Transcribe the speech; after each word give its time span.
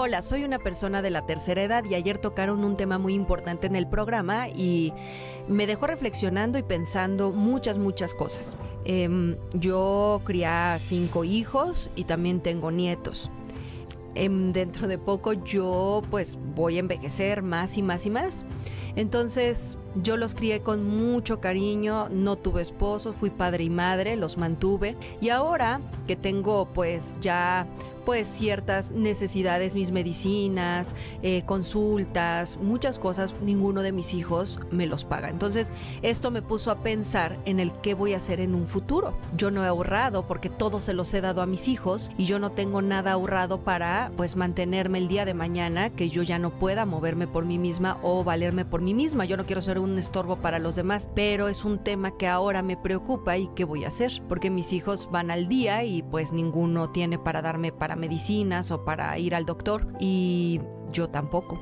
Hola, 0.00 0.22
soy 0.22 0.44
una 0.44 0.60
persona 0.60 1.02
de 1.02 1.10
la 1.10 1.26
tercera 1.26 1.60
edad 1.60 1.84
y 1.84 1.96
ayer 1.96 2.18
tocaron 2.18 2.64
un 2.64 2.76
tema 2.76 2.98
muy 2.98 3.14
importante 3.14 3.66
en 3.66 3.74
el 3.74 3.88
programa 3.88 4.46
y 4.48 4.92
me 5.48 5.66
dejó 5.66 5.88
reflexionando 5.88 6.56
y 6.56 6.62
pensando 6.62 7.32
muchas, 7.32 7.78
muchas 7.78 8.14
cosas. 8.14 8.56
Em, 8.84 9.34
yo 9.54 10.20
crié 10.22 10.78
cinco 10.78 11.24
hijos 11.24 11.90
y 11.96 12.04
también 12.04 12.38
tengo 12.38 12.70
nietos. 12.70 13.28
Em, 14.14 14.52
dentro 14.52 14.86
de 14.86 14.98
poco 14.98 15.32
yo 15.32 16.02
pues 16.12 16.38
voy 16.54 16.76
a 16.76 16.78
envejecer 16.78 17.42
más 17.42 17.76
y 17.76 17.82
más 17.82 18.06
y 18.06 18.10
más. 18.10 18.46
Entonces 18.94 19.78
yo 19.94 20.16
los 20.16 20.34
crié 20.34 20.60
con 20.60 20.86
mucho 20.86 21.40
cariño, 21.40 22.08
no 22.10 22.36
tuve 22.36 22.62
esposo, 22.62 23.12
fui 23.12 23.30
padre 23.30 23.64
y 23.64 23.70
madre, 23.70 24.16
los 24.16 24.38
mantuve 24.38 24.96
y 25.20 25.30
ahora 25.30 25.80
que 26.06 26.16
tengo 26.16 26.66
pues 26.72 27.14
ya 27.20 27.66
pues 28.08 28.26
ciertas 28.26 28.90
necesidades, 28.92 29.74
mis 29.74 29.90
medicinas, 29.90 30.94
eh, 31.22 31.42
consultas, 31.44 32.56
muchas 32.56 32.98
cosas, 32.98 33.34
ninguno 33.42 33.82
de 33.82 33.92
mis 33.92 34.14
hijos 34.14 34.60
me 34.70 34.86
los 34.86 35.04
paga. 35.04 35.28
Entonces, 35.28 35.72
esto 36.00 36.30
me 36.30 36.40
puso 36.40 36.70
a 36.70 36.82
pensar 36.82 37.36
en 37.44 37.60
el 37.60 37.70
qué 37.82 37.92
voy 37.92 38.14
a 38.14 38.16
hacer 38.16 38.40
en 38.40 38.54
un 38.54 38.66
futuro. 38.66 39.12
Yo 39.36 39.50
no 39.50 39.62
he 39.62 39.66
ahorrado 39.66 40.26
porque 40.26 40.48
todo 40.48 40.80
se 40.80 40.94
los 40.94 41.12
he 41.12 41.20
dado 41.20 41.42
a 41.42 41.46
mis 41.46 41.68
hijos 41.68 42.10
y 42.16 42.24
yo 42.24 42.38
no 42.38 42.50
tengo 42.50 42.80
nada 42.80 43.12
ahorrado 43.12 43.60
para 43.60 44.10
pues 44.16 44.36
mantenerme 44.36 44.96
el 44.96 45.08
día 45.08 45.26
de 45.26 45.34
mañana 45.34 45.90
que 45.90 46.08
yo 46.08 46.22
ya 46.22 46.38
no 46.38 46.48
pueda 46.48 46.86
moverme 46.86 47.26
por 47.26 47.44
mí 47.44 47.58
misma 47.58 47.98
o 48.02 48.24
valerme 48.24 48.64
por 48.64 48.80
mí 48.80 48.94
misma. 48.94 49.26
Yo 49.26 49.36
no 49.36 49.44
quiero 49.44 49.60
ser 49.60 49.77
un 49.78 49.98
estorbo 49.98 50.36
para 50.36 50.58
los 50.58 50.76
demás, 50.76 51.08
pero 51.14 51.48
es 51.48 51.64
un 51.64 51.78
tema 51.78 52.16
que 52.16 52.26
ahora 52.26 52.62
me 52.62 52.76
preocupa 52.76 53.36
y 53.36 53.48
qué 53.54 53.64
voy 53.64 53.84
a 53.84 53.88
hacer, 53.88 54.22
porque 54.28 54.50
mis 54.50 54.72
hijos 54.72 55.10
van 55.10 55.30
al 55.30 55.48
día 55.48 55.84
y 55.84 56.02
pues 56.02 56.32
ninguno 56.32 56.90
tiene 56.90 57.18
para 57.18 57.42
darme 57.42 57.72
para 57.72 57.96
medicinas 57.96 58.70
o 58.70 58.84
para 58.84 59.18
ir 59.18 59.34
al 59.34 59.46
doctor 59.46 59.86
y 60.00 60.60
yo 60.92 61.08
tampoco. 61.08 61.58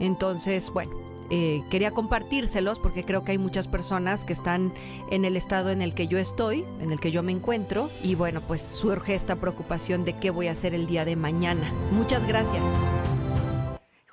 Entonces, 0.00 0.70
bueno, 0.70 0.92
eh, 1.30 1.62
quería 1.70 1.92
compartírselos 1.92 2.78
porque 2.78 3.04
creo 3.04 3.24
que 3.24 3.32
hay 3.32 3.38
muchas 3.38 3.66
personas 3.66 4.24
que 4.24 4.32
están 4.32 4.72
en 5.10 5.24
el 5.24 5.36
estado 5.36 5.70
en 5.70 5.80
el 5.80 5.94
que 5.94 6.06
yo 6.06 6.18
estoy, 6.18 6.64
en 6.80 6.92
el 6.92 7.00
que 7.00 7.10
yo 7.10 7.22
me 7.22 7.32
encuentro 7.32 7.88
y 8.02 8.14
bueno, 8.14 8.40
pues 8.40 8.60
surge 8.60 9.14
esta 9.14 9.36
preocupación 9.36 10.04
de 10.04 10.14
qué 10.14 10.30
voy 10.30 10.48
a 10.48 10.52
hacer 10.52 10.74
el 10.74 10.86
día 10.86 11.04
de 11.04 11.16
mañana. 11.16 11.72
Muchas 11.90 12.26
gracias. 12.26 12.62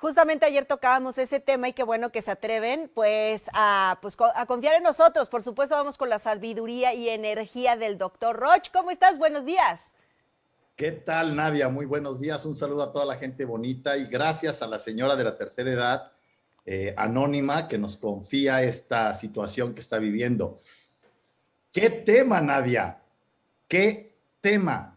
Justamente 0.00 0.46
ayer 0.46 0.64
tocábamos 0.64 1.18
ese 1.18 1.40
tema 1.40 1.68
y 1.68 1.74
qué 1.74 1.82
bueno 1.82 2.10
que 2.10 2.22
se 2.22 2.30
atreven 2.30 2.90
pues 2.94 3.42
a, 3.52 3.98
pues, 4.00 4.16
a 4.34 4.46
confiar 4.46 4.76
en 4.76 4.82
nosotros. 4.82 5.28
Por 5.28 5.42
supuesto 5.42 5.74
vamos 5.74 5.98
con 5.98 6.08
la 6.08 6.18
sabiduría 6.18 6.94
y 6.94 7.10
energía 7.10 7.76
del 7.76 7.98
doctor 7.98 8.34
Roch. 8.34 8.70
¿Cómo 8.72 8.90
estás? 8.90 9.18
Buenos 9.18 9.44
días. 9.44 9.82
¿Qué 10.74 10.90
tal, 10.90 11.36
Nadia? 11.36 11.68
Muy 11.68 11.84
buenos 11.84 12.18
días. 12.18 12.46
Un 12.46 12.54
saludo 12.54 12.84
a 12.84 12.92
toda 12.92 13.04
la 13.04 13.16
gente 13.16 13.44
bonita 13.44 13.98
y 13.98 14.06
gracias 14.06 14.62
a 14.62 14.66
la 14.66 14.78
señora 14.78 15.16
de 15.16 15.24
la 15.24 15.36
tercera 15.36 15.70
edad, 15.70 16.12
eh, 16.64 16.94
anónima, 16.96 17.68
que 17.68 17.76
nos 17.76 17.98
confía 17.98 18.62
esta 18.62 19.12
situación 19.14 19.74
que 19.74 19.80
está 19.80 19.98
viviendo. 19.98 20.62
¿Qué 21.72 21.90
tema, 21.90 22.40
Nadia? 22.40 23.02
¿Qué 23.68 24.16
tema? 24.40 24.96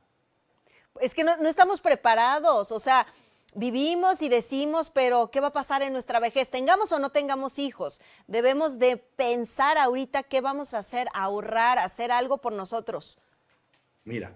Es 1.01 1.13
que 1.13 1.25
no, 1.25 1.35
no 1.35 1.49
estamos 1.49 1.81
preparados, 1.81 2.71
o 2.71 2.79
sea, 2.79 3.05
vivimos 3.55 4.21
y 4.21 4.29
decimos, 4.29 4.89
pero 4.89 5.29
¿qué 5.31 5.39
va 5.39 5.47
a 5.47 5.53
pasar 5.53 5.81
en 5.81 5.93
nuestra 5.93 6.19
vejez? 6.19 6.49
Tengamos 6.49 6.91
o 6.91 6.99
no 6.99 7.11
tengamos 7.11 7.59
hijos, 7.59 8.01
debemos 8.27 8.79
de 8.79 8.97
pensar 8.97 9.77
ahorita 9.77 10.23
qué 10.23 10.41
vamos 10.41 10.73
a 10.73 10.79
hacer, 10.79 11.07
ahorrar, 11.13 11.79
hacer 11.79 12.11
algo 12.11 12.39
por 12.39 12.53
nosotros. 12.53 13.17
Mira, 14.03 14.35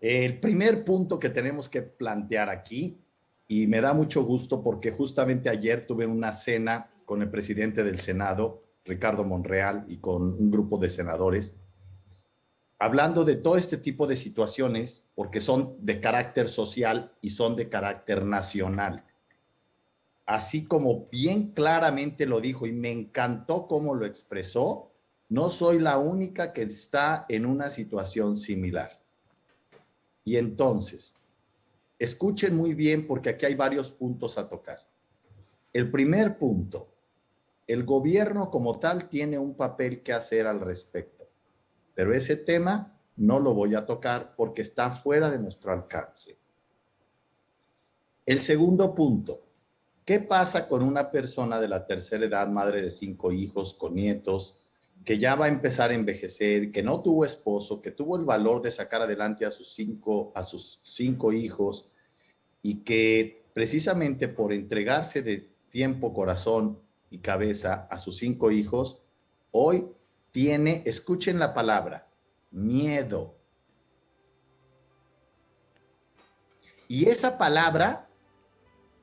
el 0.00 0.38
primer 0.38 0.84
punto 0.84 1.18
que 1.18 1.30
tenemos 1.30 1.68
que 1.68 1.82
plantear 1.82 2.48
aquí, 2.48 3.00
y 3.46 3.66
me 3.66 3.80
da 3.80 3.92
mucho 3.92 4.22
gusto 4.24 4.62
porque 4.62 4.90
justamente 4.90 5.48
ayer 5.48 5.86
tuve 5.86 6.06
una 6.06 6.32
cena 6.32 6.90
con 7.04 7.22
el 7.22 7.30
presidente 7.30 7.84
del 7.84 8.00
Senado, 8.00 8.62
Ricardo 8.84 9.24
Monreal, 9.24 9.84
y 9.88 9.98
con 9.98 10.22
un 10.22 10.50
grupo 10.50 10.78
de 10.78 10.90
senadores, 10.90 11.54
hablando 12.78 13.24
de 13.24 13.36
todo 13.36 13.56
este 13.56 13.76
tipo 13.76 14.06
de 14.06 14.16
situaciones, 14.16 15.08
porque 15.14 15.40
son 15.40 15.76
de 15.80 16.00
carácter 16.00 16.48
social 16.48 17.12
y 17.20 17.30
son 17.30 17.56
de 17.56 17.68
carácter 17.68 18.24
nacional. 18.24 19.04
Así 20.26 20.64
como 20.64 21.06
bien 21.10 21.52
claramente 21.52 22.26
lo 22.26 22.40
dijo 22.40 22.66
y 22.66 22.72
me 22.72 22.90
encantó 22.90 23.66
cómo 23.66 23.94
lo 23.94 24.06
expresó, 24.06 24.90
no 25.28 25.50
soy 25.50 25.78
la 25.78 25.98
única 25.98 26.52
que 26.52 26.62
está 26.62 27.26
en 27.28 27.46
una 27.46 27.68
situación 27.68 28.36
similar. 28.36 29.00
Y 30.24 30.36
entonces, 30.36 31.16
escuchen 31.98 32.56
muy 32.56 32.74
bien 32.74 33.06
porque 33.06 33.30
aquí 33.30 33.46
hay 33.46 33.54
varios 33.54 33.90
puntos 33.90 34.38
a 34.38 34.48
tocar. 34.48 34.86
El 35.72 35.90
primer 35.90 36.38
punto, 36.38 36.88
el 37.66 37.84
gobierno 37.84 38.50
como 38.50 38.78
tal 38.78 39.08
tiene 39.08 39.38
un 39.38 39.54
papel 39.54 40.02
que 40.02 40.12
hacer 40.12 40.46
al 40.46 40.60
respecto, 40.60 41.23
pero 41.94 42.14
ese 42.14 42.36
tema 42.36 42.98
no 43.16 43.38
lo 43.40 43.54
voy 43.54 43.74
a 43.74 43.86
tocar 43.86 44.34
porque 44.36 44.62
está 44.62 44.90
fuera 44.90 45.30
de 45.30 45.38
nuestro 45.38 45.72
alcance. 45.72 46.36
El 48.26 48.40
segundo 48.40 48.94
punto, 48.94 49.42
¿qué 50.04 50.18
pasa 50.20 50.66
con 50.66 50.82
una 50.82 51.10
persona 51.10 51.60
de 51.60 51.68
la 51.68 51.86
tercera 51.86 52.24
edad, 52.24 52.48
madre 52.48 52.82
de 52.82 52.90
cinco 52.90 53.32
hijos, 53.32 53.74
con 53.74 53.94
nietos, 53.94 54.58
que 55.04 55.18
ya 55.18 55.34
va 55.34 55.46
a 55.46 55.48
empezar 55.48 55.90
a 55.90 55.94
envejecer, 55.94 56.72
que 56.72 56.82
no 56.82 57.02
tuvo 57.02 57.24
esposo, 57.24 57.82
que 57.82 57.90
tuvo 57.90 58.16
el 58.16 58.24
valor 58.24 58.62
de 58.62 58.70
sacar 58.70 59.02
adelante 59.02 59.44
a 59.44 59.50
sus 59.50 59.74
cinco, 59.74 60.32
a 60.34 60.44
sus 60.44 60.80
cinco 60.82 61.32
hijos 61.32 61.88
y 62.62 62.76
que 62.76 63.44
precisamente 63.52 64.28
por 64.28 64.52
entregarse 64.52 65.22
de 65.22 65.50
tiempo, 65.68 66.14
corazón 66.14 66.78
y 67.10 67.18
cabeza 67.18 67.86
a 67.90 67.98
sus 67.98 68.16
cinco 68.16 68.50
hijos, 68.50 69.02
hoy 69.50 69.86
tiene, 70.34 70.82
escuchen 70.84 71.38
la 71.38 71.54
palabra, 71.54 72.08
miedo. 72.50 73.36
Y 76.88 77.08
esa 77.08 77.38
palabra 77.38 78.08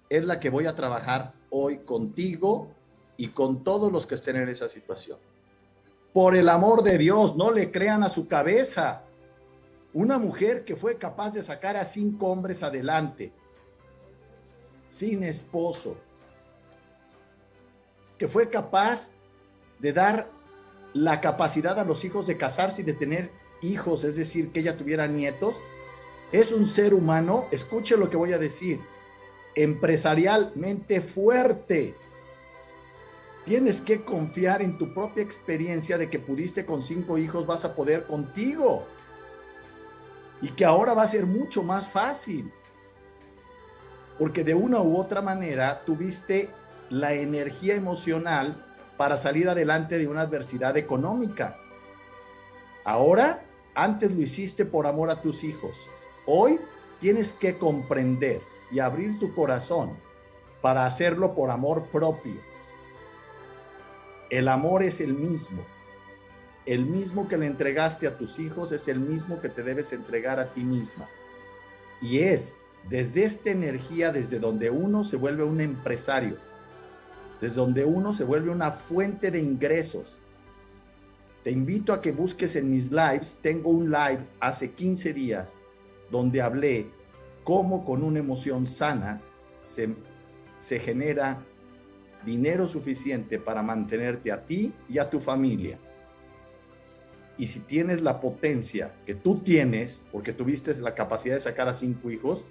es 0.09 0.25
la 0.25 0.42
que 0.42 0.50
voy 0.50 0.66
a 0.66 0.75
trabajar 0.75 1.34
hoy 1.50 1.86
contigo 1.86 2.74
y 3.16 3.30
con 3.30 3.64
todos 3.64 3.94
los 3.94 4.06
que 4.06 4.16
estén 4.16 4.36
en 4.36 4.50
esa 4.50 4.68
situación. 4.68 5.19
Por 6.12 6.36
el 6.36 6.50
amor 6.50 6.84
de 6.84 6.97
Dios, 6.97 7.38
no 7.38 7.50
le 7.50 7.72
crean 7.72 8.03
a 8.03 8.09
su 8.09 8.28
cabeza. 8.28 9.03
Una 9.94 10.18
mujer 10.18 10.66
que 10.66 10.75
fue 10.75 10.98
capaz 10.98 11.31
de 11.31 11.44
sacar 11.44 11.78
a 11.78 11.86
cinco 11.86 12.28
hombres 12.28 12.62
adelante, 12.62 13.31
sin 14.90 15.24
esposo, 15.24 15.96
que 18.18 18.28
fue 18.28 18.50
capaz 18.50 19.12
de 19.80 19.94
dar 19.94 20.41
la 20.94 21.22
capacidad 21.22 21.79
a 21.79 21.85
los 21.85 22.03
hijos 22.03 22.28
de 22.28 22.38
casarse 22.38 22.81
y 22.81 22.85
de 22.85 22.94
tener 22.94 23.31
hijos, 23.62 24.03
es 24.03 24.16
decir, 24.16 24.52
que 24.52 24.62
ella 24.62 24.78
tuviera 24.78 25.07
nietos, 25.07 25.62
es 26.31 26.52
un 26.52 26.66
ser 26.66 26.94
humano, 26.94 27.47
escuche 27.52 27.97
lo 27.97 28.09
que 28.09 28.18
voy 28.18 28.34
a 28.34 28.38
decir, 28.38 28.79
empresarialmente 29.56 31.01
fuerte, 31.01 31.96
Tienes 33.46 33.81
que 33.81 34.03
confiar 34.03 34.62
en 34.62 34.78
tu 34.78 34.94
propia 34.94 35.24
experiencia 35.24 35.97
de 35.97 36.09
que 36.09 36.19
pudiste 36.19 36.66
con 36.66 36.84
cinco 36.84 37.18
hijos, 37.18 37.47
vas 37.47 37.66
a 37.66 37.75
poder 37.75 38.06
contigo. 38.06 38.85
Y 40.41 40.50
que 40.50 40.63
ahora 40.63 40.94
va 40.94 41.03
a 41.03 41.07
ser 41.07 41.25
mucho 41.25 41.63
más 41.63 41.88
fácil. 41.88 42.51
Porque 44.19 44.44
de 44.44 44.53
una 44.53 44.80
u 44.81 44.96
otra 44.96 45.22
manera 45.22 45.84
tuviste 45.85 46.50
la 46.90 47.13
energía 47.13 47.75
emocional 47.75 48.71
para 49.01 49.17
salir 49.17 49.50
adelante 49.50 49.97
de 49.97 50.07
una 50.07 50.22
adversidad 50.22 50.78
económica. 50.78 51.57
Ahora, 52.85 53.44
antes 53.73 54.12
lo 54.12 54.22
hiciste 54.22 54.63
por 54.63 54.85
amor 54.85 55.09
a 55.09 55.23
tus 55.23 55.44
hijos. 55.44 55.89
Hoy 56.28 56.59
tienes 57.00 57.34
que 57.34 57.57
comprender 57.57 58.44
y 58.69 58.78
abrir 58.78 59.18
tu 59.18 59.33
corazón 59.33 59.98
para 60.62 60.86
hacerlo 60.86 61.33
por 61.33 61.50
amor 61.50 61.88
propio 61.88 62.39
el 64.30 64.50
amor 64.50 64.83
es 64.83 65.01
el 65.01 65.15
mismo. 65.15 65.65
El 66.68 66.86
mismo 66.86 67.27
que 67.27 67.38
le 67.38 67.47
entregaste 67.47 68.06
a 68.06 68.19
tus 68.19 68.38
hijos 68.38 68.71
es 68.71 68.88
el 68.88 69.00
mismo 69.00 69.42
que 69.42 69.50
te 69.50 69.63
debes 69.63 69.94
entregar 69.94 70.39
a 70.39 70.54
ti 70.54 70.63
misma. 70.63 71.09
Y 72.04 72.19
es 72.19 72.56
desde 72.88 73.24
esta 73.24 73.50
energía, 73.50 74.12
desde 74.12 74.38
donde 74.38 74.69
uno 74.69 75.04
se 75.06 75.18
vuelve 75.18 75.44
un 75.44 75.59
empresario, 75.59 76.38
desde 77.42 77.56
donde 77.56 77.84
uno 77.84 78.14
se 78.14 78.24
vuelve 78.24 78.52
una 78.52 78.72
fuente 78.72 79.32
de 79.32 79.40
ingresos. 79.40 80.20
Te 81.44 81.50
invito 81.50 81.92
a 81.92 82.00
que 82.00 82.12
busques 82.12 82.56
en 82.56 82.70
mis 82.70 82.92
lives. 82.92 83.40
Tengo 83.42 83.72
un 83.72 83.86
live 83.86 84.20
hace 84.40 84.72
15 84.72 85.12
días 85.12 85.56
donde 86.12 86.42
hablé 86.42 86.88
cómo 87.44 87.84
con 87.84 88.04
una 88.04 88.20
emoción 88.20 88.68
sana 88.68 89.22
se, 89.64 89.90
se 90.60 90.80
genera 90.80 91.44
dinero 92.24 92.68
suficiente 92.68 93.40
para 93.40 93.64
mantenerte 93.64 94.32
a 94.32 94.46
ti 94.46 94.72
y 94.88 95.00
a 95.00 95.10
tu 95.10 95.20
familia. 95.20 95.80
Y 97.40 97.48
si 97.48 97.62
tienes 97.62 98.02
la 98.02 98.22
potencia 98.22 98.94
que 99.04 99.16
tú 99.16 99.40
tienes, 99.40 100.04
porque 100.12 100.32
tuviste 100.32 100.76
la 100.76 100.94
capacidad 100.94 101.34
de 101.34 101.42
sacar 101.42 101.68
a 101.68 101.74
cinco 101.74 102.12
hijos, 102.12 102.46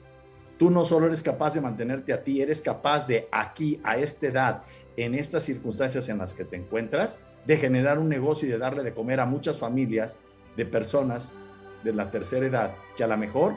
Tú 0.60 0.68
no 0.68 0.84
solo 0.84 1.06
eres 1.06 1.22
capaz 1.22 1.54
de 1.54 1.62
mantenerte 1.62 2.12
a 2.12 2.22
ti, 2.22 2.42
eres 2.42 2.60
capaz 2.60 3.06
de 3.06 3.26
aquí, 3.32 3.80
a 3.82 3.96
esta 3.96 4.26
edad, 4.26 4.62
en 4.96 5.14
estas 5.14 5.44
circunstancias 5.44 6.08
en 6.08 6.18
las 6.18 6.34
que 6.34 6.44
te 6.44 6.56
encuentras, 6.56 7.20
de 7.46 7.56
generar 7.56 7.98
un 7.98 8.08
negocio 8.08 8.48
y 8.48 8.50
de 8.50 8.58
darle 8.58 8.82
de 8.82 8.92
comer 8.92 9.20
a 9.20 9.26
muchas 9.26 9.58
familias 9.58 10.16
de 10.56 10.66
personas 10.66 11.36
de 11.84 11.92
la 11.92 12.10
tercera 12.10 12.46
edad 12.46 12.74
que 12.96 13.04
a 13.04 13.06
lo 13.06 13.16
mejor 13.16 13.54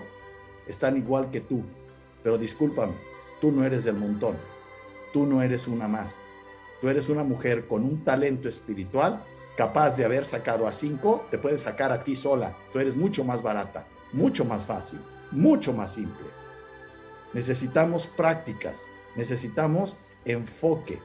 están 0.67 0.97
igual 0.97 1.31
que 1.31 1.41
tú. 1.41 1.63
Pero 2.23 2.37
discúlpame, 2.37 2.93
tú 3.41 3.51
no 3.51 3.65
eres 3.65 3.83
del 3.83 3.95
montón, 3.95 4.37
tú 5.11 5.25
no 5.25 5.41
eres 5.41 5.67
una 5.67 5.87
más. 5.87 6.19
Tú 6.81 6.89
eres 6.89 7.09
una 7.09 7.23
mujer 7.23 7.67
con 7.67 7.83
un 7.83 8.03
talento 8.03 8.49
espiritual 8.49 9.23
capaz 9.55 9.95
de 9.95 10.05
haber 10.05 10.25
sacado 10.25 10.67
a 10.67 10.73
cinco, 10.73 11.25
te 11.29 11.37
puedes 11.37 11.61
sacar 11.61 11.91
a 11.91 12.03
ti 12.03 12.15
sola. 12.15 12.57
Tú 12.71 12.79
eres 12.79 12.95
mucho 12.95 13.23
más 13.23 13.41
barata, 13.41 13.87
mucho 14.11 14.45
más 14.45 14.65
fácil, 14.65 14.99
mucho 15.31 15.73
más 15.73 15.93
simple. 15.93 16.27
Necesitamos 17.33 18.07
prácticas, 18.07 18.81
necesitamos 19.15 19.97
enfoque, 20.25 20.99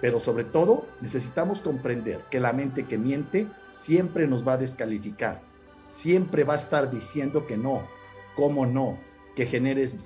pero 0.00 0.18
sobre 0.18 0.44
todo 0.44 0.86
necesitamos 1.00 1.60
comprender 1.60 2.24
que 2.30 2.40
la 2.40 2.52
mente 2.52 2.86
que 2.86 2.98
miente 2.98 3.48
siempre 3.70 4.26
nos 4.26 4.46
va 4.46 4.54
a 4.54 4.58
descalificar, 4.58 5.42
siempre 5.88 6.44
va 6.44 6.54
a 6.54 6.58
estar 6.58 6.90
diciendo 6.90 7.46
que 7.46 7.56
no, 7.56 7.82
cómo 8.34 8.66
no, 8.66 8.98
que 9.36 9.46
generes 9.46 9.96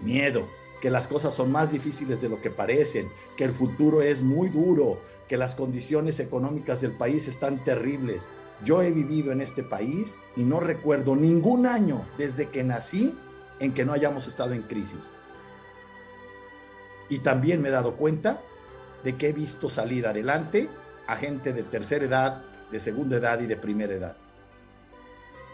miedo, 0.00 0.46
que 0.80 0.90
las 0.90 1.08
cosas 1.08 1.34
son 1.34 1.50
más 1.50 1.72
difíciles 1.72 2.20
de 2.20 2.28
lo 2.28 2.40
que 2.40 2.50
parecen, 2.50 3.08
que 3.36 3.44
el 3.44 3.52
futuro 3.52 4.02
es 4.02 4.22
muy 4.22 4.48
duro, 4.48 5.00
que 5.26 5.36
las 5.36 5.54
condiciones 5.54 6.20
económicas 6.20 6.80
del 6.80 6.92
país 6.92 7.26
están 7.26 7.64
terribles. 7.64 8.28
Yo 8.64 8.82
he 8.82 8.90
vivido 8.90 9.32
en 9.32 9.40
este 9.40 9.62
país 9.62 10.18
y 10.36 10.42
no 10.42 10.60
recuerdo 10.60 11.16
ningún 11.16 11.66
año 11.66 12.06
desde 12.18 12.50
que 12.50 12.62
nací 12.62 13.14
en 13.58 13.72
que 13.72 13.84
no 13.84 13.92
hayamos 13.92 14.28
estado 14.28 14.52
en 14.52 14.62
crisis. 14.62 15.10
Y 17.08 17.20
también 17.20 17.62
me 17.62 17.68
he 17.68 17.72
dado 17.72 17.96
cuenta 17.96 18.42
de 19.04 19.16
que 19.16 19.28
he 19.28 19.32
visto 19.32 19.68
salir 19.68 20.06
adelante 20.06 20.68
a 21.06 21.16
gente 21.16 21.52
de 21.52 21.62
tercera 21.62 22.04
edad, 22.04 22.42
de 22.70 22.80
segunda 22.80 23.16
edad 23.16 23.40
y 23.40 23.46
de 23.46 23.56
primera 23.56 23.94
edad. 23.94 24.16